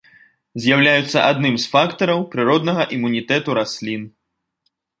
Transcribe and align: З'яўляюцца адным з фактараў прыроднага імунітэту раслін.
З'яўляюцца 0.61 1.17
адным 1.33 1.59
з 1.65 1.69
фактараў 1.75 2.19
прыроднага 2.33 2.89
імунітэту 2.99 3.49
раслін. 3.61 4.01